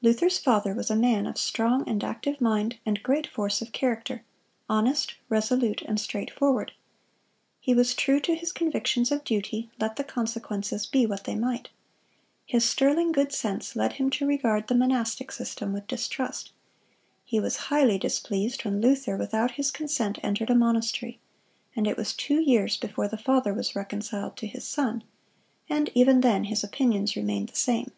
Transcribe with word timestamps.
Luther's 0.00 0.38
father 0.38 0.74
was 0.74 0.92
a 0.92 0.94
man 0.94 1.26
of 1.26 1.36
strong 1.36 1.82
and 1.88 2.04
active 2.04 2.40
mind 2.40 2.78
and 2.86 3.02
great 3.02 3.26
force 3.26 3.60
of 3.60 3.72
character, 3.72 4.22
honest, 4.68 5.14
resolute, 5.28 5.82
and 5.82 5.98
straight 5.98 6.30
forward. 6.32 6.70
He 7.58 7.74
was 7.74 7.92
true 7.96 8.20
to 8.20 8.36
his 8.36 8.52
convictions 8.52 9.10
of 9.10 9.24
duty, 9.24 9.72
let 9.80 9.96
the 9.96 10.04
consequences 10.04 10.86
be 10.86 11.04
what 11.04 11.24
they 11.24 11.34
might. 11.34 11.68
His 12.46 12.64
sterling 12.64 13.10
good 13.10 13.32
sense 13.32 13.74
led 13.74 13.94
him 13.94 14.08
to 14.10 14.24
regard 14.24 14.68
the 14.68 14.76
monastic 14.76 15.32
system 15.32 15.72
with 15.72 15.88
distrust. 15.88 16.52
He 17.24 17.40
was 17.40 17.56
highly 17.66 17.98
displeased 17.98 18.64
when 18.64 18.80
Luther, 18.80 19.16
without 19.16 19.50
his 19.50 19.72
consent, 19.72 20.16
entered 20.22 20.50
a 20.50 20.54
monastery; 20.54 21.18
and 21.74 21.88
it 21.88 21.96
was 21.96 22.12
two 22.12 22.40
years 22.40 22.76
before 22.76 23.08
the 23.08 23.18
father 23.18 23.52
was 23.52 23.74
reconciled 23.74 24.36
to 24.36 24.46
his 24.46 24.62
son, 24.62 25.02
and 25.68 25.90
even 25.92 26.20
then 26.20 26.44
his 26.44 26.62
opinions 26.62 27.16
remained 27.16 27.48
the 27.48 27.56
same. 27.56 27.90